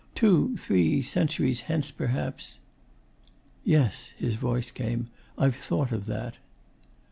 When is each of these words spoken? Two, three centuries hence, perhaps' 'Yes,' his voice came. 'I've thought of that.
Two, 0.15 0.57
three 0.57 1.03
centuries 1.03 1.61
hence, 1.69 1.91
perhaps' 1.91 2.57
'Yes,' 3.63 4.15
his 4.17 4.33
voice 4.33 4.71
came. 4.71 5.09
'I've 5.37 5.55
thought 5.55 5.91
of 5.91 6.07
that. 6.07 6.39